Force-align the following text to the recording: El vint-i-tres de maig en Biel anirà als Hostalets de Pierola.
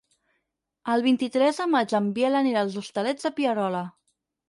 El 0.93 1.03
vint-i-tres 1.09 1.61
de 1.63 1.69
maig 1.75 1.95
en 2.01 2.09
Biel 2.17 2.41
anirà 2.43 2.67
als 2.67 2.81
Hostalets 2.85 3.29
de 3.33 3.37
Pierola. 3.41 3.89